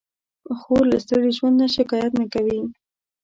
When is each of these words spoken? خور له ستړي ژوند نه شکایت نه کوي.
خور 0.59 0.83
له 0.91 0.97
ستړي 1.03 1.31
ژوند 1.37 1.55
نه 1.61 1.67
شکایت 1.77 2.11
نه 2.21 2.25
کوي. 2.33 2.59